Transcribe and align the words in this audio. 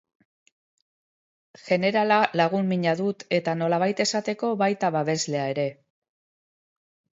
Jenerala 1.65 2.17
lagun 2.41 2.73
mina 2.73 2.95
dut 3.03 3.27
eta, 3.39 3.55
nolabait 3.61 4.03
esateko, 4.07 4.51
baita 4.65 4.93
babeslea 4.99 5.47
ere. 5.55 5.69